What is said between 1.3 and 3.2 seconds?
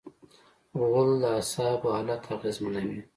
اعصابو حالت اغېزمنوي.